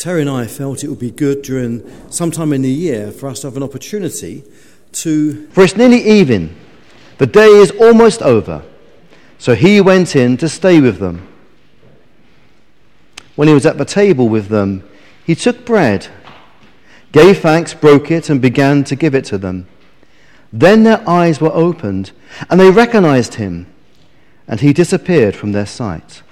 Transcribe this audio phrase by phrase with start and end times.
[0.00, 3.40] Terry and I felt it would be good during sometime in the year for us
[3.40, 4.42] to have an opportunity
[4.92, 5.46] to.
[5.48, 6.56] For it's nearly even.
[7.18, 8.64] The day is almost over.
[9.36, 11.28] So he went in to stay with them.
[13.36, 14.88] When he was at the table with them,
[15.22, 16.06] he took bread,
[17.12, 19.68] gave thanks, broke it, and began to give it to them.
[20.50, 22.12] Then their eyes were opened,
[22.48, 23.66] and they recognized him,
[24.48, 26.22] and he disappeared from their sight.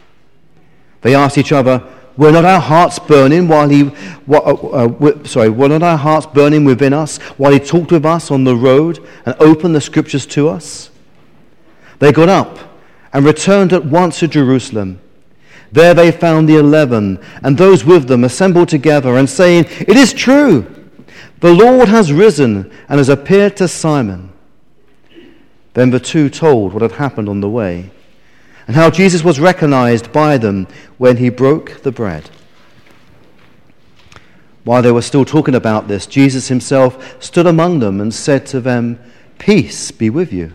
[1.03, 1.87] They asked each other,
[2.19, 3.91] were not our hearts burning while he,
[4.29, 8.31] uh, uh, sorry, were not our hearts burning within us while he talked with us
[8.31, 10.91] on the road and opened the scriptures to us?
[12.01, 12.59] They got up
[13.13, 15.01] and returned at once to Jerusalem.
[15.71, 20.13] There they found the eleven and those with them assembled together and saying, It is
[20.13, 20.67] true,
[21.39, 24.33] the Lord has risen and has appeared to Simon.
[25.75, 27.93] Then the two told what had happened on the way
[28.69, 30.69] and how Jesus was recognized by them
[30.99, 32.29] when he broke the bread.
[34.63, 38.61] While they were still talking about this, Jesus himself stood among them and said to
[38.61, 39.01] them,
[39.39, 40.53] Peace be with you.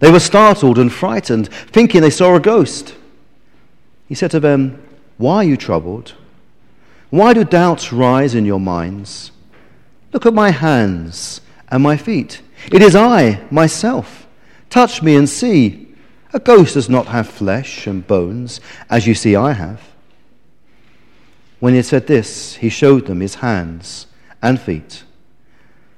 [0.00, 2.94] They were startled and frightened, thinking they saw a ghost.
[4.06, 4.82] He said to them,
[5.16, 6.14] Why are you troubled?
[7.08, 9.32] Why do doubts rise in your minds?
[10.12, 12.42] Look at my hands and my feet.
[12.70, 14.26] It is I, myself.
[14.68, 15.89] Touch me and see.
[16.32, 19.80] A ghost does not have flesh and bones, as you see I have.
[21.58, 24.06] When he had said this, he showed them his hands
[24.40, 25.04] and feet.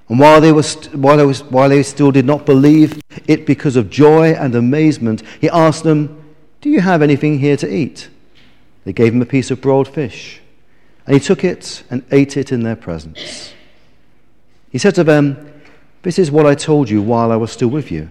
[0.08, 3.46] And while they, were st- while, they was, while they still did not believe it
[3.46, 6.22] because of joy and amazement, he asked them,
[6.60, 8.08] Do you have anything here to eat?
[8.84, 10.40] They gave him a piece of broiled fish,
[11.06, 13.52] and he took it and ate it in their presence.
[14.70, 15.52] He said to them,
[16.02, 18.10] This is what I told you while I was still with you.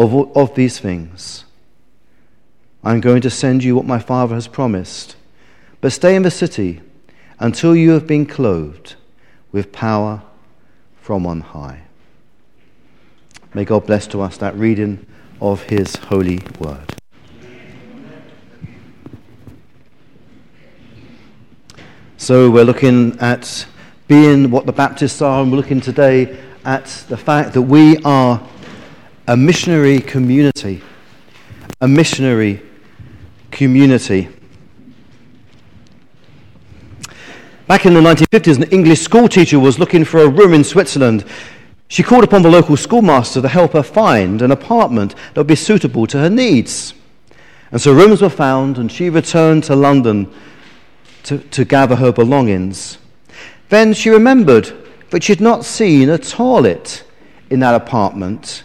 [0.00, 1.44] of, of these things.
[2.82, 5.14] I'm going to send you what my Father has promised.
[5.82, 6.80] But stay in the city
[7.38, 8.94] until you have been clothed
[9.52, 10.22] with power
[11.02, 11.82] from on high.
[13.52, 15.04] May God bless to us that reading
[15.40, 16.94] of his holy word.
[22.16, 23.66] So we're looking at
[24.08, 28.46] being what the Baptists are, and we're looking today at the fact that we are
[29.30, 30.82] a missionary community.
[31.80, 32.60] A missionary
[33.52, 34.28] community.
[37.68, 41.24] Back in the 1950s, an English school teacher was looking for a room in Switzerland.
[41.86, 45.54] She called upon the local schoolmaster to help her find an apartment that would be
[45.54, 46.92] suitable to her needs.
[47.70, 50.28] And so rooms were found, and she returned to London
[51.22, 52.98] to, to gather her belongings.
[53.68, 54.72] Then she remembered
[55.10, 57.04] that she had not seen a toilet
[57.48, 58.64] in that apartment,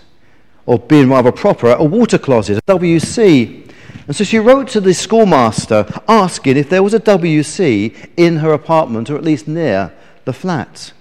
[0.66, 3.72] or being rather proper, a water closet, a WC.
[4.08, 8.54] And so she wrote to the schoolmaster asking if there was a WC in her
[8.54, 9.94] apartment or at least near
[10.26, 10.92] the flat.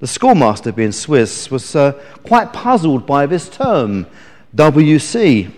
[0.00, 4.06] The schoolmaster, being Swiss, was uh, quite puzzled by this term,
[4.54, 5.50] WC,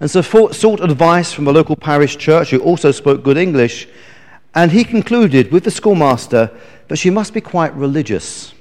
[0.00, 3.86] and so sought advice from a local parish church, who also spoke good English,
[4.54, 6.50] and he concluded with the schoolmaster
[6.88, 8.54] that she must be quite religious,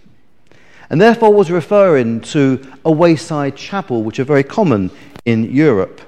[0.93, 4.91] and therefore was referring to a wayside chapel, which are very common
[5.25, 5.99] in Europe.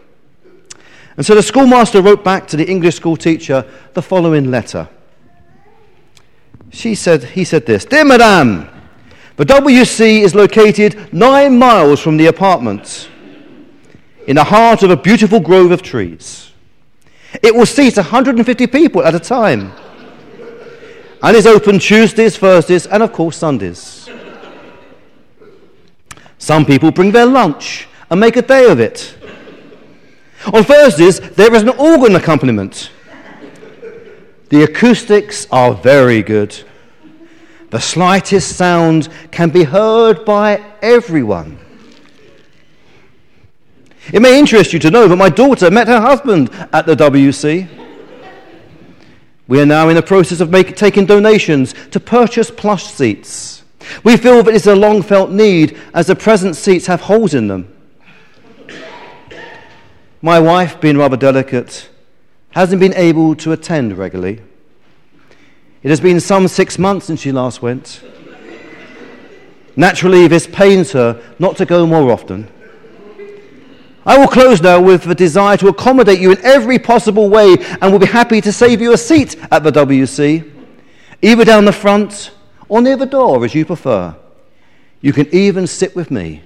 [1.18, 3.66] And so the schoolmaster wrote back to the English school teacher
[3.96, 4.88] the following letter.
[6.70, 8.70] She said, he said this Dear Madame,
[9.38, 13.10] the WC is located nine miles from the apartment
[14.28, 16.52] in the heart of a beautiful grove of trees.
[17.42, 19.72] It will seat 150 people at a time
[21.24, 24.05] and is open Tuesdays, Thursdays, and of course Sundays.
[26.46, 29.18] Some people bring their lunch and make a day of it.
[30.54, 32.92] On Thursdays, there is an organ accompaniment.
[34.50, 36.56] The acoustics are very good.
[37.72, 41.58] The slightest sound can be heard by everyone.
[44.14, 47.68] It may interest you to know that my daughter met her husband at the WC.
[49.48, 53.65] We are now in the process of make, taking donations to purchase plush seats.
[54.04, 57.48] We feel that it's a long felt need as the present seats have holes in
[57.48, 57.72] them.
[60.22, 61.90] My wife, being rather delicate,
[62.52, 64.42] hasn't been able to attend regularly.
[65.84, 68.02] It has been some six months since she last went.
[69.76, 72.48] Naturally, this pains her not to go more often.
[74.06, 77.92] I will close now with the desire to accommodate you in every possible way and
[77.92, 80.52] will be happy to save you a seat at the WC,
[81.22, 82.32] either down the front
[82.70, 84.16] or near the door as you prefer.
[85.02, 86.42] You can even sit with me.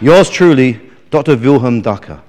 [0.00, 0.80] Yours truly,
[1.10, 1.36] Dr.
[1.36, 2.20] Wilhelm Ducker.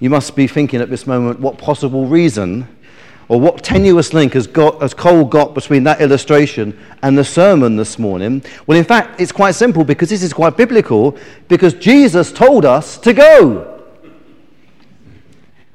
[0.00, 2.68] You must be thinking at this moment what possible reason
[3.28, 7.76] or what tenuous link has, got, has Cole got between that illustration and the sermon
[7.76, 8.44] this morning?
[8.66, 11.16] Well, in fact, it's quite simple because this is quite biblical
[11.48, 13.82] because Jesus told us to go.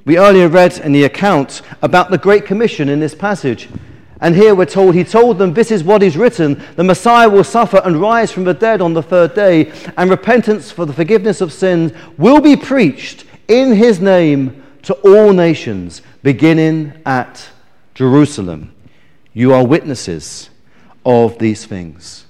[0.05, 3.67] We earlier read in the account about the Great Commission in this passage.
[4.21, 7.43] And here we're told, He told them, This is what is written the Messiah will
[7.43, 11.41] suffer and rise from the dead on the third day, and repentance for the forgiveness
[11.41, 17.49] of sins will be preached in His name to all nations, beginning at
[17.95, 18.73] Jerusalem.
[19.33, 20.49] You are witnesses
[21.05, 22.25] of these things.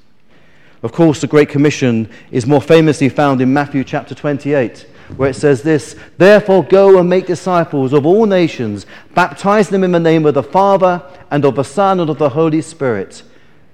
[0.81, 4.85] Of course, the Great Commission is more famously found in Matthew chapter 28,
[5.17, 9.91] where it says this Therefore, go and make disciples of all nations, baptizing them in
[9.91, 13.23] the name of the Father, and of the Son, and of the Holy Spirit,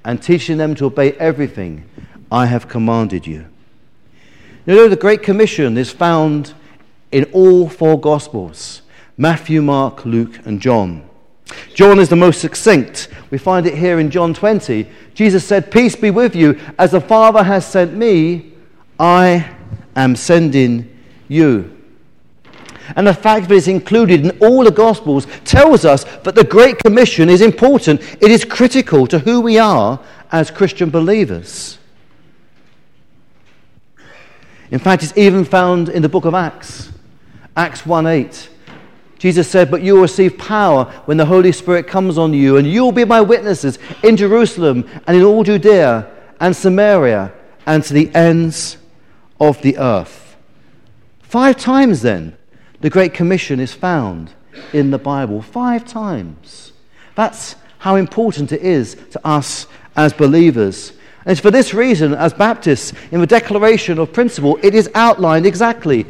[0.03, 1.87] and teaching them to obey everything
[2.31, 3.45] I have commanded you.
[4.65, 6.53] You know, the Great Commission is found
[7.11, 8.81] in all four Gospels.
[9.17, 11.07] Matthew, Mark, Luke, and John.
[11.73, 13.07] John is the most succinct.
[13.29, 14.87] We find it here in John 20.
[15.13, 16.59] Jesus said, Peace be with you.
[16.77, 18.53] As the Father has sent me,
[18.99, 19.55] I
[19.95, 20.94] am sending
[21.27, 21.71] you.
[22.95, 26.77] And the fact that it's included in all the Gospels tells us that the Great
[26.79, 28.01] Commission is important.
[28.21, 29.99] It is critical to who we are
[30.31, 31.79] as Christian believers.
[34.71, 36.91] In fact, it's even found in the book of Acts,
[37.55, 38.49] Acts 1 8.
[39.17, 42.67] Jesus said, But you will receive power when the Holy Spirit comes on you, and
[42.67, 47.31] you will be my witnesses in Jerusalem and in all Judea and Samaria
[47.65, 48.77] and to the ends
[49.39, 50.24] of the earth.
[51.27, 52.35] Five times then,
[52.81, 54.33] the Great Commission is found
[54.73, 55.41] in the Bible.
[55.41, 56.71] Five times.
[57.15, 60.91] That's how important it is to us as believers.
[61.25, 65.45] And it's for this reason, as Baptists, in the Declaration of Principle, it is outlined
[65.45, 66.05] exactly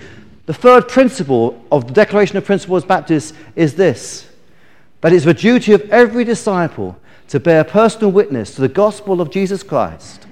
[0.46, 4.30] the third principle of the Declaration of Principles Baptists is this
[5.02, 6.98] that it's the duty of every disciple
[7.28, 10.26] to bear personal witness to the gospel of Jesus Christ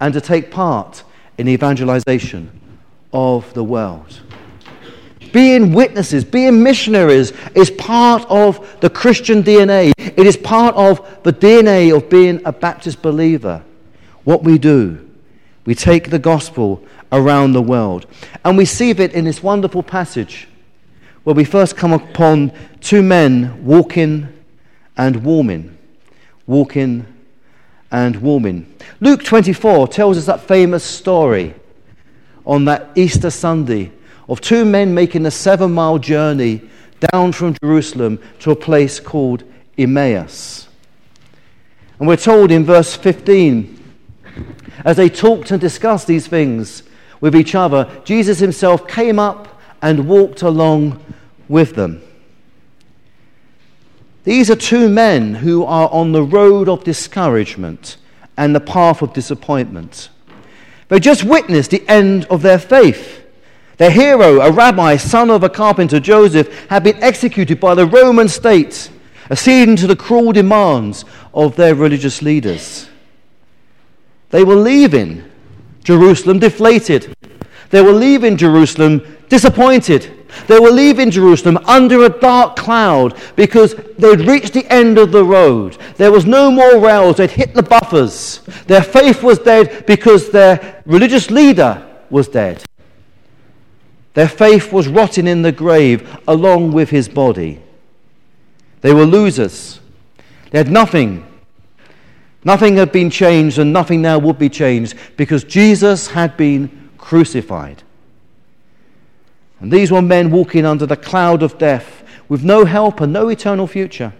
[0.00, 1.04] and to take part
[1.38, 2.50] in the evangelization
[3.12, 4.20] of the world.
[5.26, 9.92] Being witnesses, being missionaries is part of the Christian DNA.
[9.98, 13.62] It is part of the DNA of being a Baptist believer.
[14.24, 15.08] What we do,
[15.64, 16.82] we take the gospel
[17.12, 18.06] around the world.
[18.44, 20.48] And we see it in this wonderful passage
[21.24, 24.28] where we first come upon two men walking
[24.96, 25.76] and warming.
[26.46, 27.06] Walking
[27.90, 28.72] and warming.
[29.00, 31.54] Luke 24 tells us that famous story
[32.44, 33.90] on that Easter Sunday
[34.28, 36.62] of two men making a seven mile journey
[37.12, 39.44] down from Jerusalem to a place called
[39.78, 40.68] Emmaus.
[41.98, 43.72] And we're told in verse 15,
[44.84, 46.82] as they talked and discussed these things,
[47.20, 51.02] with each other, Jesus himself came up and walked along
[51.48, 52.02] with them.
[54.24, 57.96] These are two men who are on the road of discouragement
[58.36, 60.08] and the path of disappointment.
[60.88, 63.25] They just witnessed the end of their faith.
[63.76, 68.28] Their hero, a rabbi, son of a carpenter, Joseph, had been executed by the Roman
[68.28, 68.90] state,
[69.30, 71.04] acceding to the cruel demands
[71.34, 72.88] of their religious leaders.
[74.30, 75.24] They were leaving
[75.84, 77.14] Jerusalem deflated.
[77.70, 80.12] They were leaving Jerusalem disappointed.
[80.46, 85.24] They were leaving Jerusalem under a dark cloud because they'd reached the end of the
[85.24, 85.76] road.
[85.96, 88.40] There was no more rails, they'd hit the buffers.
[88.66, 92.62] Their faith was dead because their religious leader was dead.
[94.16, 97.62] Their faith was rotting in the grave along with his body.
[98.80, 99.78] They were losers.
[100.50, 101.24] They had nothing
[102.46, 107.82] Nothing had been changed, and nothing now would be changed because Jesus had been crucified.
[109.58, 113.30] And these were men walking under the cloud of death with no help and no
[113.30, 114.12] eternal future.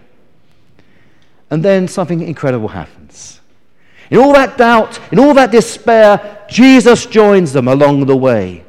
[1.49, 3.39] And then something incredible happens.
[4.09, 8.65] In all that doubt, in all that despair, Jesus joins them along the way.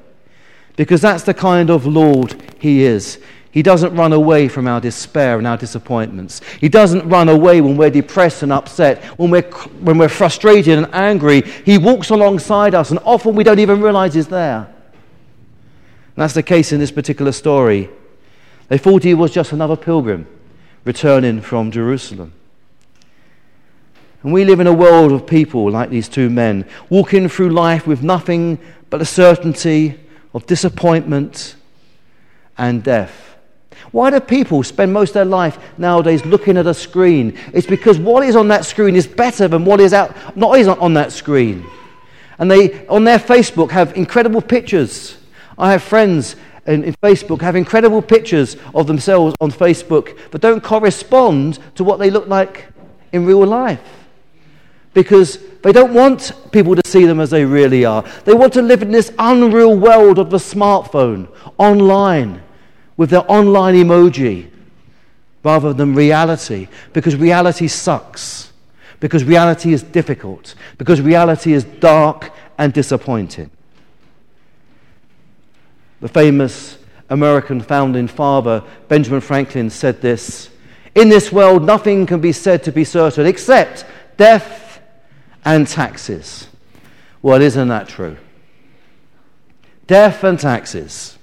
[0.78, 3.18] Because that's the kind of Lord he is.
[3.50, 6.40] He doesn't run away from our despair and our disappointments.
[6.60, 10.88] He doesn't run away when we're depressed and upset, when we're, when we're frustrated and
[10.94, 11.40] angry.
[11.40, 14.66] He walks alongside us, and often we don't even realize he's there.
[14.66, 17.90] And that's the case in this particular story.
[18.68, 20.28] They thought he was just another pilgrim
[20.84, 22.32] returning from Jerusalem.
[24.22, 27.84] And we live in a world of people like these two men, walking through life
[27.84, 29.98] with nothing but the certainty
[30.38, 31.56] of disappointment
[32.56, 33.34] and death.
[33.90, 37.36] Why do people spend most of their life nowadays looking at a screen?
[37.52, 40.68] It's because what is on that screen is better than what is out, not is
[40.68, 41.66] on that screen.
[42.38, 45.18] And they, on their Facebook, have incredible pictures.
[45.58, 46.36] I have friends
[46.68, 51.98] in, in Facebook have incredible pictures of themselves on Facebook that don't correspond to what
[51.98, 52.66] they look like
[53.10, 53.82] in real life.
[54.94, 58.04] Because they don't want people to see them as they really are.
[58.24, 62.42] They want to live in this unreal world of the smartphone, online
[62.96, 64.50] with their online emoji
[65.42, 68.52] rather than reality because reality sucks,
[69.00, 73.50] because reality is difficult, because reality is dark and disappointing.
[76.00, 80.50] The famous American founding father, Benjamin Franklin, said this
[80.94, 83.84] In this world, nothing can be said to be certain except
[84.16, 84.67] death
[85.48, 86.46] and taxes.
[87.22, 88.18] Well, isn't that true?
[89.86, 91.16] Death and taxes.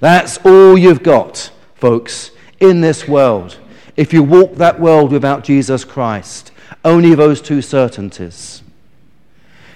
[0.00, 3.58] That's all you've got, folks, in this world.
[3.96, 6.50] If you walk that world without Jesus Christ,
[6.84, 8.62] only those two certainties.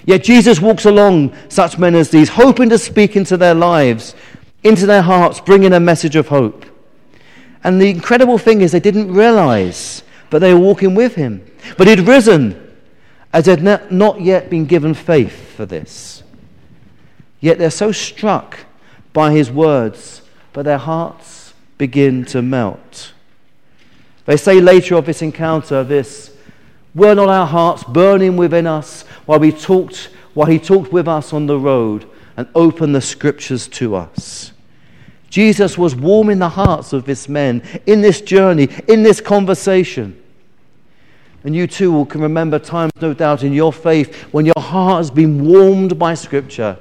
[0.04, 4.16] Yet Jesus walks along such men as these, hoping to speak into their lives,
[4.64, 6.64] into their hearts, bringing a message of hope.
[7.62, 11.48] And the incredible thing is, they didn't realize, but they were walking with him.
[11.78, 12.63] But he'd risen,
[13.34, 16.22] as they'd not yet been given faith for this.
[17.40, 18.60] Yet they're so struck
[19.12, 20.22] by his words,
[20.52, 23.12] but their hearts begin to melt.
[24.24, 26.34] They say later of this encounter this
[26.94, 31.32] Were not our hearts burning within us while, we talked, while he talked with us
[31.32, 34.52] on the road and opened the scriptures to us?
[35.28, 40.22] Jesus was warming the hearts of this men in this journey, in this conversation.
[41.44, 45.10] And you too can remember times, no doubt, in your faith when your heart has
[45.10, 46.78] been warmed by Scripture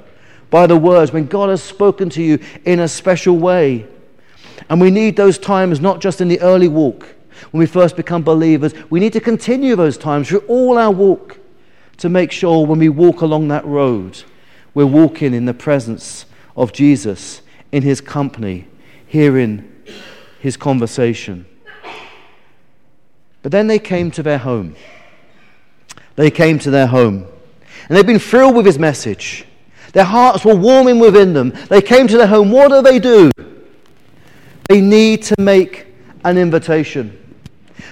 [0.50, 3.88] by the words, when God has spoken to you in a special way.
[4.70, 7.14] And we need those times not just in the early walk,
[7.50, 8.72] when we first become believers.
[8.88, 11.38] We need to continue those times through all our walk
[11.96, 14.22] to make sure when we walk along that road,
[14.74, 16.24] we're walking in the presence
[16.56, 17.42] of Jesus,
[17.72, 18.68] in his company,
[19.06, 19.70] hearing
[20.40, 21.46] his conversation.
[23.44, 24.74] But then they came to their home.
[26.16, 27.26] They came to their home.
[27.86, 29.44] And they've been thrilled with his message.
[29.92, 31.52] Their hearts were warming within them.
[31.68, 32.50] They came to their home.
[32.50, 33.30] What do they do?
[34.70, 35.88] They need to make
[36.24, 37.36] an invitation.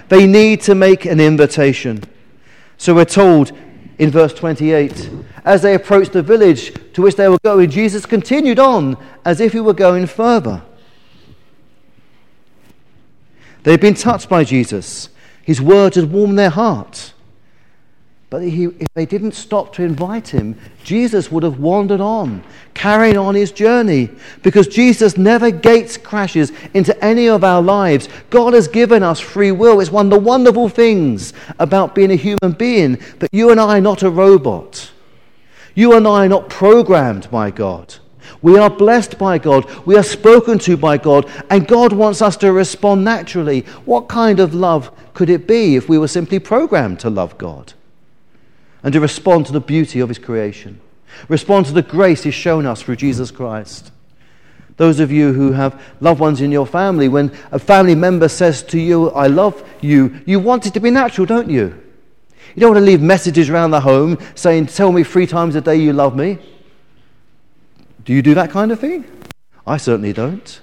[0.08, 2.02] They need to make an invitation.
[2.78, 3.52] So we're told
[3.98, 5.10] in verse 28
[5.44, 9.52] as they approached the village to which they were going, Jesus continued on as if
[9.52, 10.62] he were going further.
[13.64, 15.10] They'd been touched by Jesus,
[15.42, 17.12] his words had warmed their hearts.
[18.32, 23.18] But he, if they didn't stop to invite him, Jesus would have wandered on, carrying
[23.18, 24.08] on his journey.
[24.42, 28.08] Because Jesus never gates crashes into any of our lives.
[28.30, 29.80] God has given us free will.
[29.80, 33.76] It's one of the wonderful things about being a human being that you and I
[33.76, 34.90] are not a robot.
[35.74, 37.96] You and I are not programmed by God.
[38.40, 39.70] We are blessed by God.
[39.84, 41.30] We are spoken to by God.
[41.50, 43.60] And God wants us to respond naturally.
[43.84, 47.74] What kind of love could it be if we were simply programmed to love God?
[48.82, 50.80] and to respond to the beauty of His creation,
[51.28, 53.92] respond to the grace He's shown us through Jesus Christ.
[54.76, 58.62] Those of you who have loved ones in your family, when a family member says
[58.64, 61.78] to you, I love you, you want it to be natural, don't you?
[62.54, 65.60] You don't want to leave messages around the home saying, Tell me three times a
[65.60, 66.38] day you love me.
[68.04, 69.04] Do you do that kind of thing?
[69.66, 70.60] I certainly don't.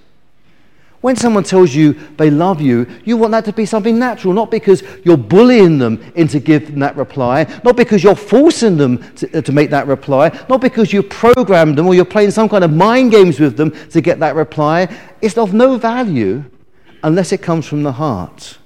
[1.01, 4.51] When someone tells you they love you, you want that to be something natural, not
[4.51, 9.41] because you're bullying them into giving that reply, not because you're forcing them to, uh,
[9.41, 12.73] to make that reply, not because you've programmed them or you're playing some kind of
[12.73, 14.93] mind games with them to get that reply.
[15.21, 16.43] It's of no value
[17.01, 18.57] unless it comes from the heart.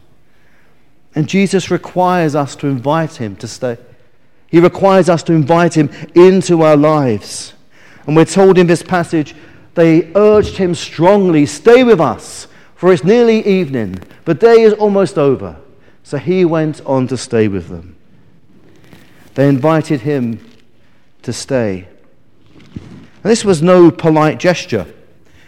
[1.13, 3.77] And Jesus requires us to invite him to stay.
[4.47, 7.53] He requires us to invite him into our lives.
[8.07, 9.35] And we're told in this passage
[9.75, 13.99] they urged him strongly, Stay with us, for it's nearly evening.
[14.25, 15.57] The day is almost over.
[16.03, 17.95] So he went on to stay with them.
[19.35, 20.45] They invited him
[21.23, 21.87] to stay.
[22.75, 24.85] And this was no polite gesture.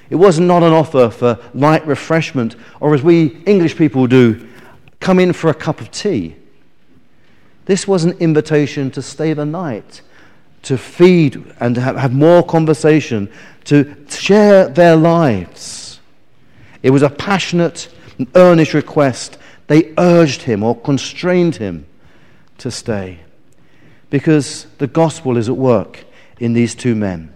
[0.10, 4.48] It was not an offer for light refreshment, or as we English people do,
[5.00, 6.36] come in for a cup of tea.
[7.66, 10.02] This was an invitation to stay the night,
[10.66, 13.32] to feed and have, have more conversation,
[13.66, 16.00] to share their lives.
[16.84, 17.90] It was a passionate
[18.36, 21.86] earnest request they urged him or constrained him
[22.60, 23.20] to stay.
[24.10, 26.06] Because the gospel is at work
[26.40, 27.34] in these two men.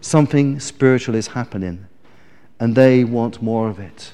[0.00, 1.86] Something spiritual is happening,
[2.60, 4.12] and they want more of it.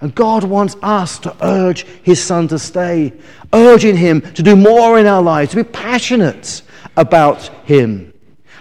[0.00, 3.12] And God wants us to urge His Son to stay,
[3.52, 6.62] urging Him to do more in our lives, to be passionate
[6.96, 8.12] about Him,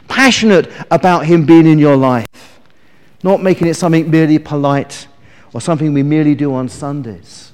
[0.07, 2.59] passionate about Him being in your life,
[3.23, 5.07] not making it something merely polite
[5.53, 7.51] or something we merely do on Sundays.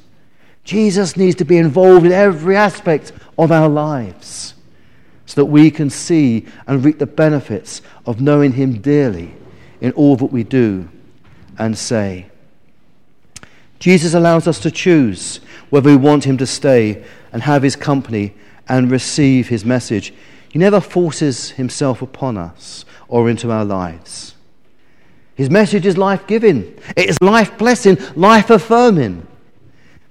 [0.64, 4.54] Jesus needs to be involved in every aspect of our lives
[5.26, 9.34] so that we can see and reap the benefits of knowing Him dearly
[9.80, 10.90] in all that we do
[11.58, 12.28] and say.
[13.80, 18.34] Jesus allows us to choose whether we want Him to stay and have His company
[18.68, 20.14] and receive His message.
[20.52, 24.36] He never forces Himself upon us or into our lives.
[25.36, 29.26] His message is life giving, it is life blessing, life affirming.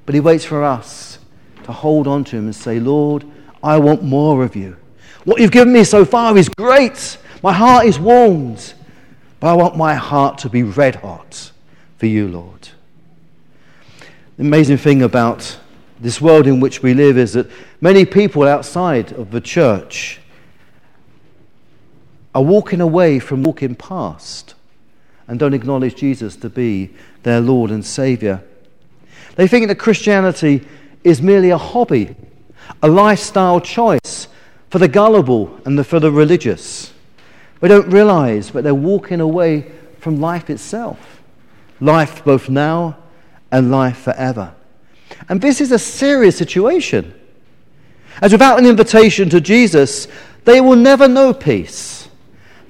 [0.06, 1.18] But He waits for us
[1.64, 3.25] to hold on to Him and say, Lord,
[3.62, 4.76] I want more of you.
[5.25, 7.18] What you've given me so far is great.
[7.42, 8.73] My heart is warmed.
[9.40, 11.52] But I want my heart to be red hot
[11.99, 12.68] for you, Lord.
[14.37, 15.59] The amazing thing about
[16.00, 20.19] this world in which we live is that many people outside of the church
[22.34, 24.54] are walking away from walking past
[25.26, 26.90] and don't acknowledge Jesus to be
[27.22, 28.42] their Lord and Saviour.
[29.37, 30.66] They think that Christianity
[31.04, 32.14] is merely a hobby,
[32.82, 34.28] a lifestyle choice
[34.70, 36.92] for the gullible and the, for the religious.
[37.60, 41.20] They don't realize that they're walking away from life itself
[41.80, 42.96] life both now
[43.50, 44.54] and life forever.
[45.28, 47.14] And this is a serious situation.
[48.20, 50.06] As without an invitation to Jesus,
[50.44, 52.00] they will never know peace.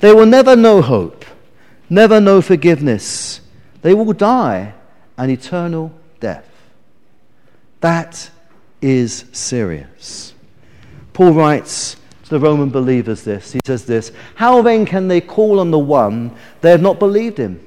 [0.01, 1.25] They will never know hope,
[1.89, 3.41] never know forgiveness.
[3.83, 4.75] They will die
[5.17, 6.47] an eternal death.
[7.81, 8.31] That
[8.83, 10.35] is serious.
[11.13, 13.53] Paul writes to the Roman believers this.
[13.53, 17.39] He says this How then can they call on the one they have not believed
[17.39, 17.65] in?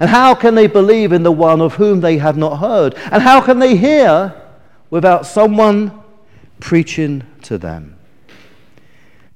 [0.00, 2.94] And how can they believe in the one of whom they have not heard?
[3.12, 4.34] And how can they hear
[4.90, 5.92] without someone
[6.58, 7.95] preaching to them?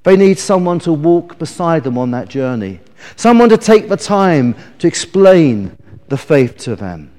[0.02, 2.80] They need someone to walk beside them on that journey,
[3.16, 5.76] someone to take the time to explain
[6.08, 7.10] the faith to them,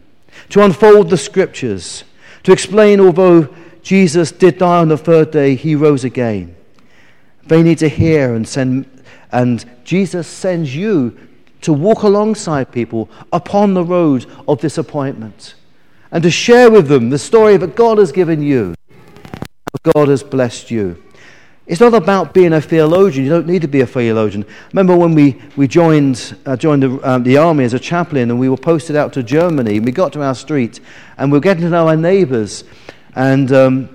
[0.49, 2.03] to unfold the scriptures,
[2.43, 6.55] to explain although Jesus did die on the third day, he rose again.
[7.47, 11.17] They need to hear and send, and Jesus sends you
[11.61, 15.55] to walk alongside people upon the road of disappointment
[16.11, 18.75] and to share with them the story that God has given you,
[19.93, 21.01] God has blessed you.
[21.67, 23.23] It's not about being a theologian.
[23.23, 24.45] You don't need to be a theologian.
[24.73, 28.39] Remember when we, we joined, uh, joined the, um, the army as a chaplain and
[28.39, 30.79] we were posted out to Germany and we got to our street
[31.17, 32.63] and we were getting to know our neighbours.
[33.15, 33.89] And um,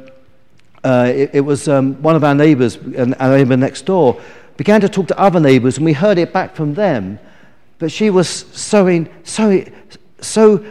[0.85, 2.79] uh, it, it, was um, one of our neighbours,
[3.19, 4.21] our neighbour next door,
[4.57, 7.19] began to talk to other neighbours and we heard it back from them.
[7.79, 9.65] But she was so, so,
[10.21, 10.65] so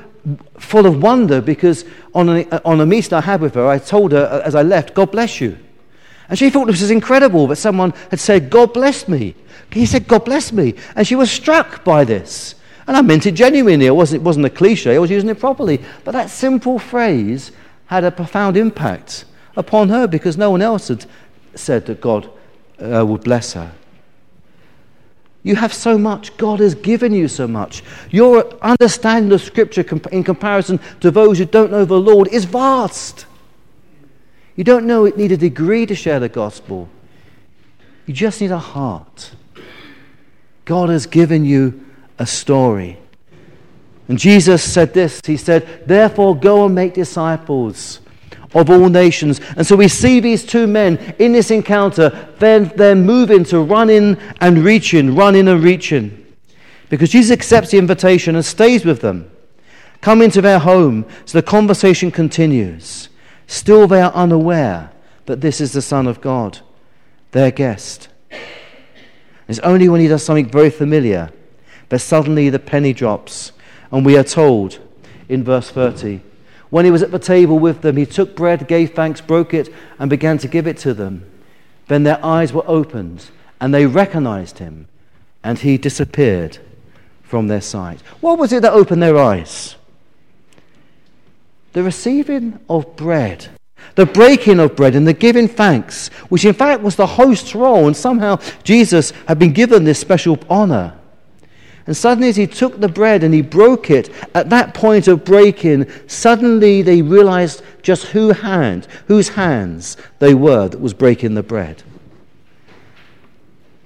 [0.57, 4.13] full of wonder because on a, on a meeting I had with her, I told
[4.13, 5.57] her uh, as I left, God bless you.
[6.29, 9.35] And she thought this was incredible that someone had said, God bless me.
[9.71, 10.75] He said, God bless me.
[10.95, 12.55] And she was struck by this.
[12.87, 13.87] And I meant it genuinely.
[13.87, 15.83] It wasn't, it wasn't a cliche, I was using it properly.
[16.03, 17.51] But that simple phrase
[17.87, 21.05] had a profound impact upon her because no one else had
[21.55, 22.29] said that God
[22.79, 23.71] uh, would bless her.
[25.43, 26.35] You have so much.
[26.37, 27.83] God has given you so much.
[28.09, 33.27] Your understanding of Scripture in comparison to those who don't know the Lord is vast.
[34.55, 36.89] You don't know it need a degree to share the gospel.
[38.05, 39.31] You just need a heart.
[40.63, 41.85] God has given you
[42.17, 42.97] a story.
[44.07, 47.99] And Jesus said this He said, Therefore, go and make disciples
[48.53, 49.41] of all nations.
[49.57, 54.17] And so we see these two men in this encounter, then they're moving to running
[54.39, 56.25] and reaching, running and reaching.
[56.89, 59.29] Because Jesus accepts the invitation and stays with them.
[60.01, 63.09] Come into their home, so the conversation continues.
[63.47, 64.91] Still, they are unaware
[65.25, 66.59] that this is the Son of God,
[67.31, 68.09] their guest.
[69.47, 71.31] It's only when he does something very familiar
[71.89, 73.51] that suddenly the penny drops,
[73.91, 74.79] and we are told
[75.29, 76.21] in verse 30
[76.69, 79.73] when he was at the table with them, he took bread, gave thanks, broke it,
[79.99, 81.25] and began to give it to them.
[81.87, 83.29] Then their eyes were opened,
[83.61, 84.87] and they recognized him,
[85.43, 86.57] and he disappeared
[87.23, 88.01] from their sight.
[88.19, 89.75] What was it that opened their eyes?
[91.75, 93.49] The receiving of bread,
[93.95, 97.85] the breaking of bread, and the giving thanks, which in fact was the host's role,
[97.85, 100.97] and somehow Jesus had been given this special honor.
[101.85, 105.25] And suddenly, as he took the bread and he broke it, at that point of
[105.25, 111.43] breaking, suddenly they realized just who hand, whose hands they were that was breaking the
[111.43, 111.83] bread.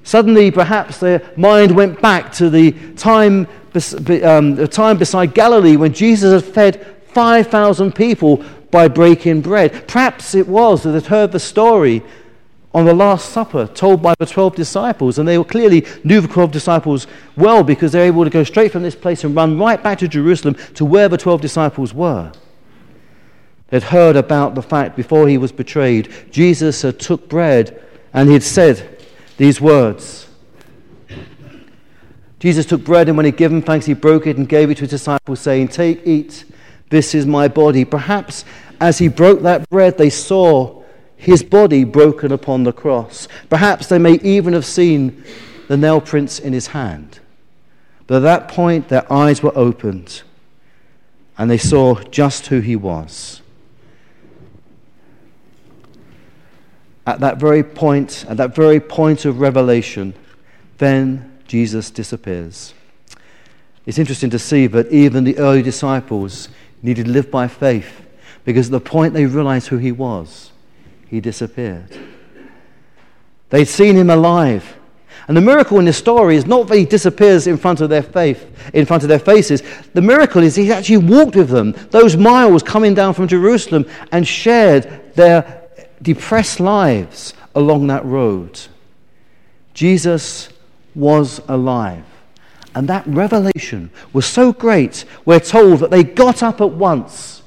[0.04, 3.48] Suddenly, perhaps their mind went back to the time,
[4.24, 9.88] um, the time beside Galilee when Jesus had fed 5,000 people by breaking bread.
[9.88, 12.04] Perhaps it was that they'd heard the story
[12.74, 15.18] on the Last Supper told by the 12 disciples.
[15.18, 18.72] And they clearly knew the 12 disciples well because they were able to go straight
[18.72, 22.32] from this place and run right back to Jerusalem to where the 12 disciples were.
[23.70, 27.80] They'd heard about the fact before he was betrayed, Jesus had took bread
[28.14, 28.98] and he had said
[29.38, 30.28] these words.
[32.40, 34.82] Jesus took bread and when he'd given thanks, he broke it and gave it to
[34.82, 36.46] his disciples, saying, Take, eat,
[36.90, 37.86] this is my body.
[37.86, 38.46] Perhaps
[38.80, 40.84] as he broke that bread, they saw
[41.16, 43.28] his body broken upon the cross.
[43.50, 45.24] Perhaps they may even have seen
[45.68, 47.20] the nail prints in his hand.
[48.08, 50.24] But at that point, their eyes were opened
[51.38, 53.42] and they saw just who he was.
[57.06, 60.14] At that very point, at that very point of revelation,
[60.80, 62.74] then Jesus disappears.
[63.86, 66.50] It's interesting to see that even the early disciples
[66.82, 68.06] needed to live by faith
[68.46, 70.52] because at the point they realized who he was,
[71.08, 71.98] he disappeared.
[73.50, 74.76] They'd seen him alive.
[75.28, 78.02] And the miracle in this story is not that he disappears in front of their
[78.02, 79.62] faith, in front of their faces.
[79.94, 84.28] The miracle is he actually walked with them those miles coming down from Jerusalem and
[84.28, 85.70] shared their
[86.02, 88.60] depressed lives along that road.
[89.76, 90.50] Jesus
[90.96, 92.04] was alive.
[92.76, 97.42] And that revelation was so great, we're told that they got up at once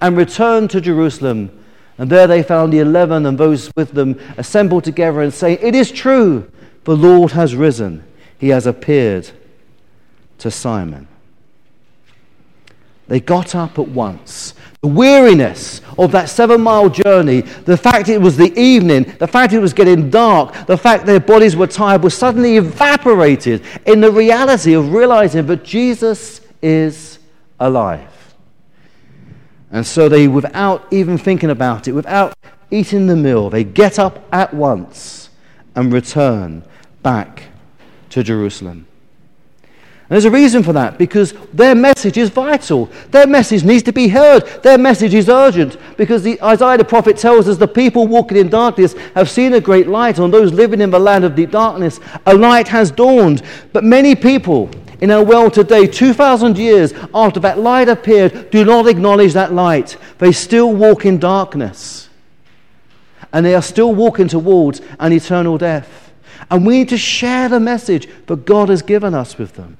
[0.00, 1.50] and returned to Jerusalem
[1.98, 5.74] and there they found the eleven and those with them assembled together and saying, It
[5.74, 6.50] is true,
[6.84, 8.02] the Lord has risen.
[8.38, 9.30] He has appeared
[10.38, 11.06] to Simon.
[13.06, 14.54] They got up at once.
[14.82, 19.52] The weariness of that seven mile journey, the fact it was the evening, the fact
[19.52, 24.10] it was getting dark, the fact their bodies were tired was suddenly evaporated in the
[24.10, 27.20] reality of realizing that Jesus is
[27.60, 28.34] alive.
[29.70, 32.34] And so they, without even thinking about it, without
[32.72, 35.30] eating the meal, they get up at once
[35.76, 36.64] and return
[37.04, 37.44] back
[38.10, 38.88] to Jerusalem.
[40.02, 42.90] And there's a reason for that because their message is vital.
[43.10, 44.44] Their message needs to be heard.
[44.62, 48.50] Their message is urgent because the, Isaiah the prophet tells us the people walking in
[48.50, 50.18] darkness have seen a great light.
[50.18, 53.42] On those living in the land of deep darkness, a light has dawned.
[53.72, 58.86] But many people in our world today, 2,000 years after that light appeared, do not
[58.86, 59.96] acknowledge that light.
[60.18, 62.08] They still walk in darkness.
[63.32, 66.12] And they are still walking towards an eternal death.
[66.50, 69.78] And we need to share the message that God has given us with them.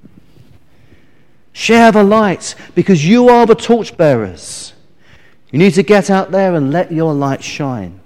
[1.52, 4.72] Share the light because you are the torchbearers.
[5.50, 8.00] You need to get out there and let your light shine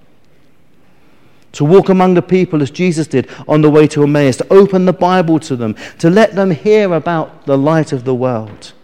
[1.57, 4.85] to walk among the people as Jesus did on the way to Emmaus, to open
[4.85, 8.75] the Bible to them, to let them hear about the light of the world.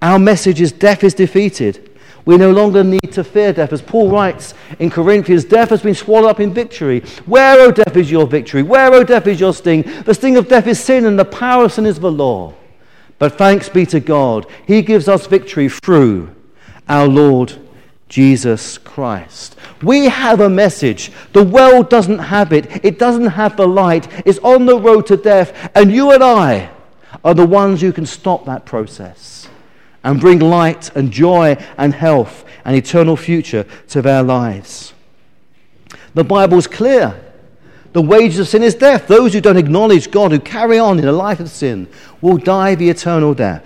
[0.00, 1.90] Our message is death is defeated.
[2.24, 3.72] We no longer need to fear death.
[3.72, 7.00] As Paul writes in Corinthians, death has been swallowed up in victory.
[7.26, 8.62] Where, O death, is your victory?
[8.62, 9.82] Where, O death, is your sting?
[10.04, 12.54] The sting of death is sin, and the power of sin is the law.
[13.20, 16.34] But thanks be to God, He gives us victory through
[16.88, 17.54] our Lord
[18.08, 19.56] Jesus Christ.
[19.82, 21.12] We have a message.
[21.34, 22.84] The world doesn't have it.
[22.84, 24.08] It doesn't have the light.
[24.26, 25.70] It's on the road to death.
[25.76, 26.70] And you and I
[27.22, 29.48] are the ones who can stop that process
[30.02, 34.94] and bring light and joy and health and eternal future to their lives.
[36.14, 37.20] The Bible's clear.
[37.92, 39.08] The wages of sin is death.
[39.08, 41.88] Those who don't acknowledge God, who carry on in a life of sin,
[42.20, 43.64] will die the eternal death.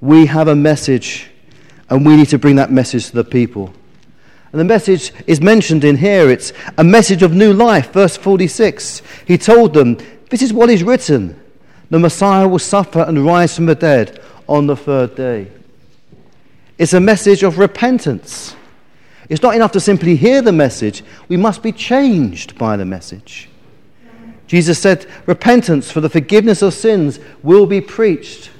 [0.00, 1.30] We have a message
[1.88, 3.72] and we need to bring that message to the people.
[4.50, 6.30] And the message is mentioned in here.
[6.30, 7.92] It's a message of new life.
[7.92, 9.02] Verse 46.
[9.26, 9.98] He told them,
[10.30, 11.38] This is what is written
[11.90, 14.18] the Messiah will suffer and rise from the dead
[14.48, 15.52] on the third day.
[16.78, 18.56] It's a message of repentance.
[19.32, 23.48] It's not enough to simply hear the message, we must be changed by the message.
[24.46, 28.50] Jesus said, Repentance for the forgiveness of sins will be preached.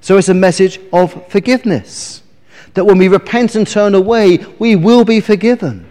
[0.00, 2.22] So it's a message of forgiveness.
[2.74, 5.90] That when we repent and turn away, we will be forgiven.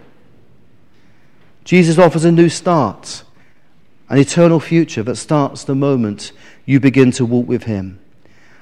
[1.66, 3.26] Jesus offers a new start,
[4.08, 6.32] an eternal future that starts the moment
[6.64, 8.00] you begin to walk with Him.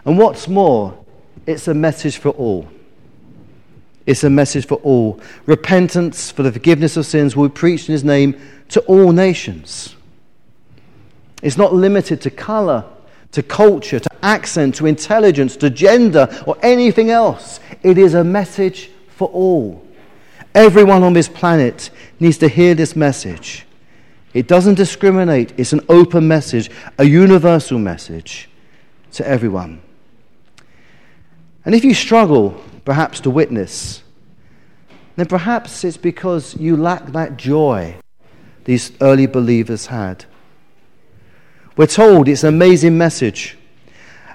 [0.05, 1.05] And what's more,
[1.45, 2.67] it's a message for all.
[4.05, 5.19] It's a message for all.
[5.45, 8.39] Repentance for the forgiveness of sins will be preached in His name
[8.69, 9.95] to all nations.
[11.41, 12.85] It's not limited to color
[13.33, 17.59] to culture, to accent, to intelligence, to gender, or anything else.
[17.81, 19.85] It is a message for all.
[20.55, 21.89] Everyone on this planet
[22.19, 23.65] needs to hear this message.
[24.35, 28.49] It doesn't discriminate, it's an open message, a universal message
[29.13, 29.81] to everyone.
[31.65, 34.03] And if you struggle, perhaps, to witness,
[35.15, 37.95] then perhaps it's because you lack that joy
[38.65, 40.25] these early believers had.
[41.75, 43.57] We're told it's an amazing message.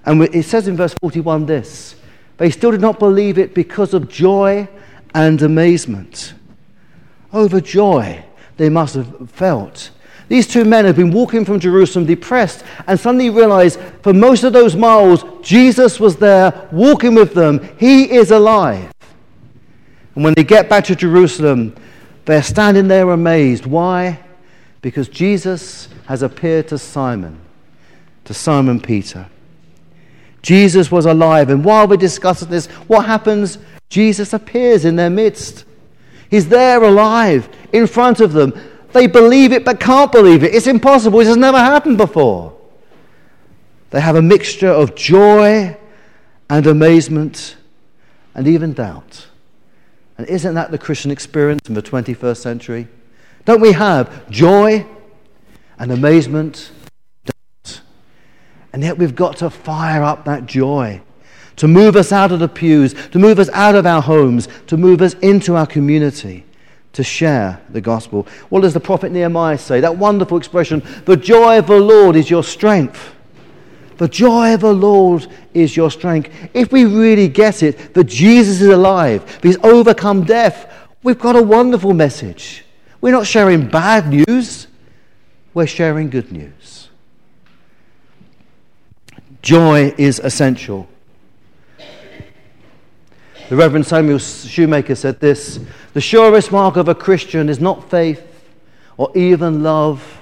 [0.05, 1.95] And it says in verse 41 this
[2.37, 4.69] they still did not believe it because of joy
[5.15, 6.35] and amazement.
[7.33, 8.25] Over joy
[8.57, 9.91] they must have felt.
[10.29, 14.53] These two men had been walking from Jerusalem depressed and suddenly realized for most of
[14.53, 17.67] those miles, Jesus was there walking with them.
[17.79, 18.93] He is alive.
[20.15, 21.75] And when they get back to Jerusalem,
[22.27, 23.65] they're standing there amazed.
[23.65, 24.21] Why?
[24.83, 27.41] Because Jesus has appeared to Simon,
[28.25, 29.27] to Simon Peter.
[30.43, 31.51] Jesus was alive.
[31.51, 33.59] And while we're discussing this, what happens?
[33.89, 35.65] Jesus appears in their midst.
[36.31, 38.53] He's there alive in front of them.
[38.93, 40.55] They believe it but can't believe it.
[40.55, 41.21] It's impossible.
[41.21, 42.57] It has never happened before.
[43.91, 45.77] They have a mixture of joy
[46.51, 47.57] and amazement
[48.35, 49.27] and even doubt.
[50.17, 52.89] And isn't that the Christian experience in the 21st century?
[53.45, 54.87] Don't we have joy
[55.79, 56.71] and amazement,
[57.25, 57.81] doubt?
[58.73, 61.01] And yet we've got to fire up that joy
[61.57, 64.77] to move us out of the pews, to move us out of our homes, to
[64.77, 66.45] move us into our community
[66.93, 68.27] to share the gospel.
[68.49, 69.81] What does the prophet Nehemiah say?
[69.81, 73.15] That wonderful expression the joy of the Lord is your strength.
[73.99, 76.31] The joy of the Lord is your strength.
[76.55, 80.73] If we really get it that Jesus is alive, he's overcome death,
[81.03, 82.65] we've got a wonderful message.
[83.01, 84.69] We're not sharing bad news,
[85.53, 86.89] we're sharing good news.
[89.43, 90.89] Joy is essential.
[93.49, 95.59] The Reverend Samuel Shoemaker said this
[95.95, 98.23] The surest mark of a Christian is not faith
[98.99, 100.21] or even love,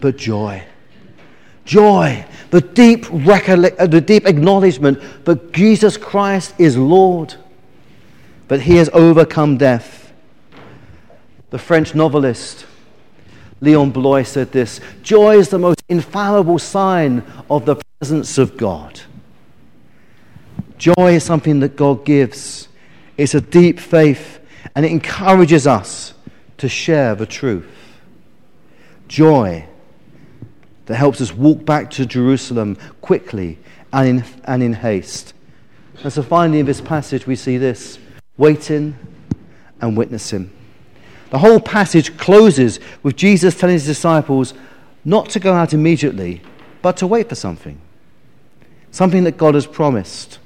[0.00, 0.62] but joy.
[1.64, 7.36] Joy, the deep, recollect, uh, the deep acknowledgement that Jesus Christ is Lord,
[8.48, 10.12] but he has overcome death.
[11.50, 12.66] The French novelist
[13.62, 19.00] Leon Bloy said this Joy is the most infallible sign of the presence of God.
[20.82, 22.66] Joy is something that God gives,
[23.16, 24.40] it's a deep faith,
[24.74, 26.12] and it encourages us
[26.58, 27.68] to share the truth.
[29.06, 29.64] Joy
[30.86, 33.60] that helps us walk back to Jerusalem quickly
[33.92, 35.34] and in, and in haste.
[36.02, 38.00] And so finally, in this passage, we see this
[38.36, 38.96] waiting
[39.80, 40.50] and witnessing.
[41.30, 44.52] The whole passage closes with Jesus telling his disciples
[45.04, 46.42] not to go out immediately,
[46.82, 47.80] but to wait for something.
[48.90, 50.40] Something that God has promised.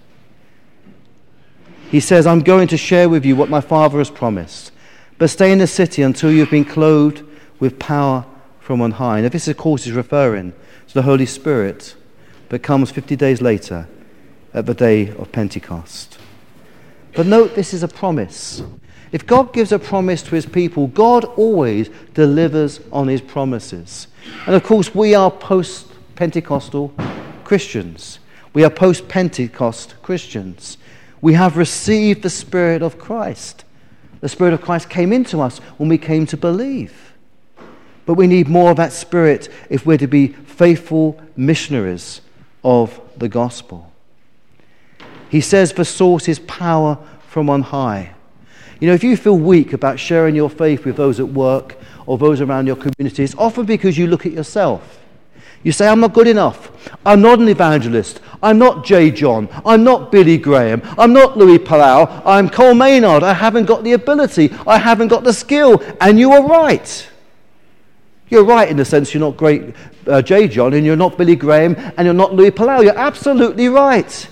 [1.97, 4.71] He says, I'm going to share with you what my Father has promised,
[5.17, 7.25] but stay in the city until you've been clothed
[7.59, 8.27] with power
[8.61, 9.23] from on high.
[9.23, 10.53] Now, this, of course, is referring
[10.89, 11.95] to the Holy Spirit
[12.51, 13.89] that comes 50 days later
[14.53, 16.19] at the day of Pentecost.
[17.15, 18.63] But note, this is a promise.
[19.11, 24.09] If God gives a promise to his people, God always delivers on his promises.
[24.45, 26.93] And of course, we are post Pentecostal
[27.43, 28.19] Christians.
[28.53, 30.77] We are post Pentecost Christians.
[31.27, 33.65] We have received the Spirit of Christ.
[34.21, 37.15] The Spirit of Christ came into us when we came to believe.
[38.05, 42.21] But we need more of that Spirit if we're to be faithful missionaries
[42.63, 43.93] of the gospel.
[45.29, 48.15] He says the source is power from on high.
[48.79, 52.19] You know, if you feel weak about sharing your faith with those at work or
[52.19, 55.05] those around your community, it's often because you look at yourself.
[55.63, 56.71] You say, I'm not good enough.
[57.05, 58.21] I'm not an evangelist.
[58.43, 59.11] I'm not J.
[59.11, 59.49] John.
[59.65, 60.83] I'm not Billy Graham.
[60.99, 62.23] I'm not Luis Palau.
[62.25, 63.23] I'm Cole Maynard.
[63.23, 64.53] I haven't got the ability.
[64.67, 65.83] I haven't got the skill.
[66.01, 67.09] And you are right.
[68.29, 69.75] You're right in the sense you're not great
[70.07, 70.49] uh, J.
[70.49, 72.83] John and you're not Billy Graham and you're not Luis Palau.
[72.83, 74.29] You're absolutely right.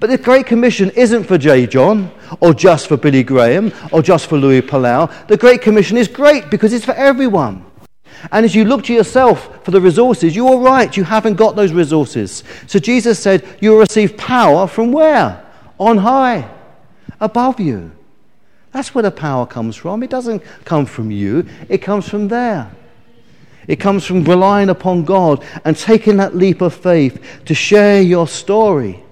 [0.00, 1.66] But the Great Commission isn't for J.
[1.66, 2.10] John
[2.40, 5.26] or just for Billy Graham or just for Luis Palau.
[5.26, 7.64] The Great Commission is great because it's for everyone.
[8.32, 11.56] And as you look to yourself for the resources, you are right, you haven't got
[11.56, 12.44] those resources.
[12.66, 15.44] So Jesus said, You will receive power from where?
[15.78, 16.50] On high,
[17.20, 17.92] above you.
[18.72, 20.02] That's where the power comes from.
[20.02, 22.70] It doesn't come from you, it comes from there.
[23.66, 28.26] It comes from relying upon God and taking that leap of faith to share your
[28.26, 29.04] story.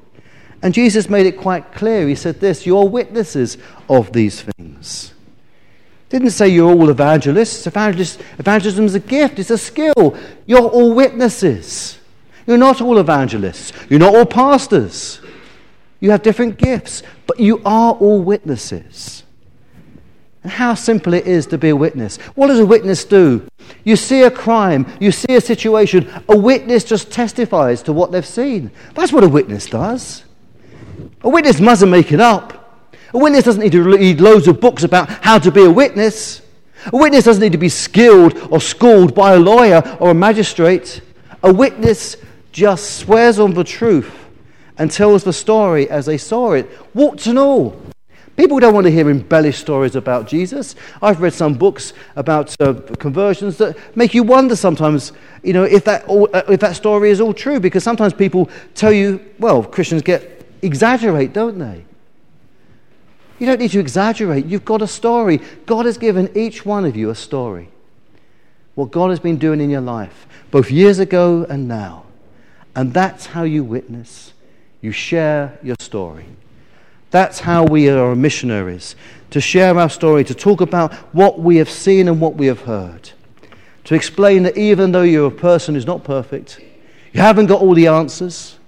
[0.62, 2.08] And Jesus made it quite clear.
[2.08, 5.12] He said this You're witnesses of these things.
[6.08, 7.66] Didn't say you're all evangelists.
[7.66, 10.16] Evangelist, evangelism is a gift, it's a skill.
[10.46, 11.98] You're all witnesses.
[12.46, 13.72] You're not all evangelists.
[13.90, 15.20] You're not all pastors.
[15.98, 19.24] You have different gifts, but you are all witnesses.
[20.44, 22.18] And how simple it is to be a witness.
[22.36, 23.48] What does a witness do?
[23.82, 28.24] You see a crime, you see a situation, a witness just testifies to what they've
[28.24, 28.70] seen.
[28.94, 30.22] That's what a witness does.
[31.22, 32.55] A witness mustn't make it up.
[33.16, 36.42] A witness doesn't need to read loads of books about how to be a witness.
[36.92, 41.00] A witness doesn't need to be skilled or schooled by a lawyer or a magistrate.
[41.42, 42.18] A witness
[42.52, 44.14] just swears on the truth
[44.76, 47.80] and tells the story as they saw it, warts and all.
[48.36, 50.74] People don't want to hear embellished stories about Jesus.
[51.00, 55.86] I've read some books about uh, conversions that make you wonder sometimes, you know, if
[55.86, 59.62] that, all, uh, if that story is all true, because sometimes people tell you, well,
[59.64, 61.85] Christians get exaggerate, don't they?
[63.38, 64.46] You don't need to exaggerate.
[64.46, 65.40] You've got a story.
[65.66, 67.68] God has given each one of you a story.
[68.74, 72.04] What God has been doing in your life, both years ago and now.
[72.74, 74.32] And that's how you witness.
[74.80, 76.26] You share your story.
[77.10, 78.96] That's how we are missionaries
[79.30, 82.60] to share our story, to talk about what we have seen and what we have
[82.62, 83.10] heard.
[83.84, 86.60] To explain that even though you're a person who's not perfect,
[87.12, 88.58] you haven't got all the answers,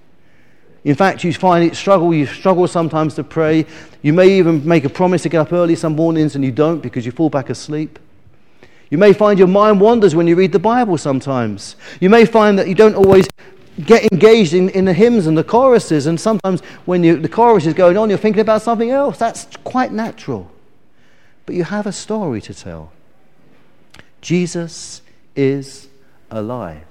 [0.83, 3.65] in fact, you find it struggle, you struggle sometimes to pray.
[4.01, 6.79] You may even make a promise to get up early some mornings and you don't
[6.79, 7.99] because you fall back asleep.
[8.89, 11.75] You may find your mind wanders when you read the Bible sometimes.
[11.99, 13.27] You may find that you don't always
[13.85, 17.65] get engaged in, in the hymns and the choruses, and sometimes when you, the chorus
[17.65, 19.17] is going on, you're thinking about something else.
[19.17, 20.51] That's quite natural.
[21.45, 22.91] But you have a story to tell.
[24.21, 25.01] Jesus
[25.35, 25.87] is
[26.31, 26.83] alive.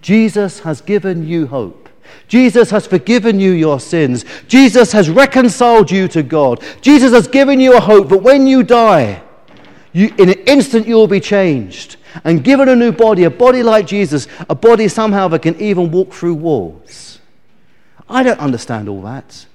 [0.00, 1.85] Jesus has given you hope.
[2.28, 4.24] Jesus has forgiven you your sins.
[4.48, 6.62] Jesus has reconciled you to God.
[6.80, 9.22] Jesus has given you a hope that when you die,
[9.92, 13.62] you, in an instant you will be changed and given a new body, a body
[13.62, 17.20] like Jesus, a body somehow that can even walk through walls.
[18.08, 19.46] I don't understand all that,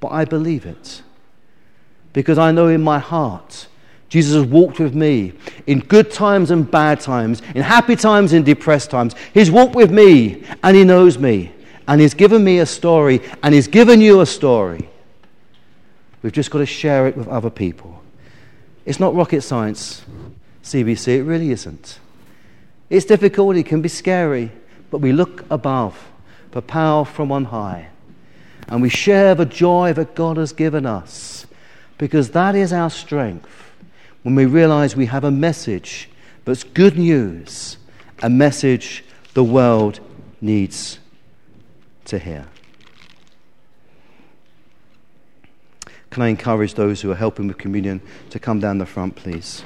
[0.00, 1.02] but I believe it
[2.12, 3.68] because I know in my heart
[4.08, 5.32] Jesus has walked with me
[5.66, 9.14] in good times and bad times, in happy times and depressed times.
[9.32, 11.50] He's walked with me and he knows me
[11.86, 14.88] and He's given me a story, and He's given you a story.
[16.22, 18.02] We've just got to share it with other people.
[18.84, 20.04] It's not rocket science,
[20.62, 21.98] CBC, it really isn't.
[22.90, 24.50] It's difficult, it can be scary,
[24.90, 25.98] but we look above
[26.50, 27.88] for power from on high,
[28.68, 31.46] and we share the joy that God has given us,
[31.98, 33.48] because that is our strength
[34.22, 36.08] when we realize we have a message
[36.44, 37.76] that's good news,
[38.22, 40.00] a message the world
[40.40, 40.98] needs
[42.12, 42.46] to hear.
[46.10, 49.64] Can I encourage those who are helping with communion to come down the front, please?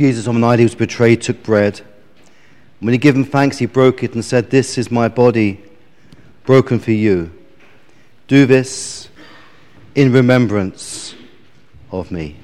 [0.00, 1.82] Jesus, on the night he was betrayed, took bread.
[2.78, 5.62] When he gave him thanks, he broke it and said, This is my body
[6.44, 7.30] broken for you.
[8.26, 9.10] Do this
[9.94, 11.14] in remembrance
[11.92, 12.36] of me.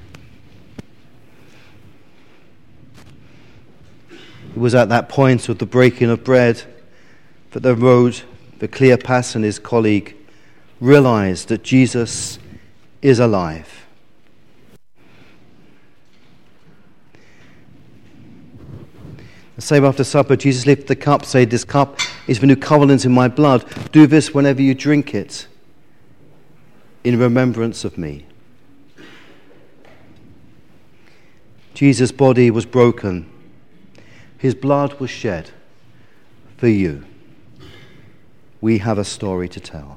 [4.11, 6.61] It was at that point of the breaking of bread
[7.53, 8.21] that the road,
[8.59, 10.15] the Cleopas and his colleague
[10.79, 12.37] realized that Jesus
[13.01, 13.86] is alive.
[19.57, 23.05] The same after supper, Jesus lifted the cup, said, This cup is the new covenant
[23.05, 23.65] in my blood.
[23.91, 25.47] Do this whenever you drink it
[27.03, 28.27] in remembrance of me.
[31.73, 33.27] Jesus' body was broken,
[34.37, 35.49] his blood was shed
[36.57, 37.03] for you.
[38.61, 39.96] We have a story to tell.